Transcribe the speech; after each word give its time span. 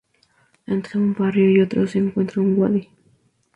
Entre 0.65 0.97
un 0.97 1.13
barrio 1.13 1.51
y 1.51 1.61
otro 1.61 1.85
se 1.85 1.99
encuentra 1.99 2.41
un 2.41 2.57
wadi. 2.57 2.89